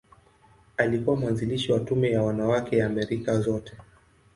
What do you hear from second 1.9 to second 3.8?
ya Wanawake ya Amerika Zote.